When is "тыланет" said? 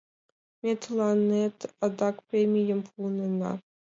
0.81-1.57